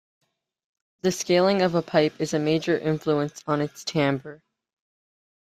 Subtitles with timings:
[1.03, 4.41] The scaling of a pipe is a major influence on its timbre.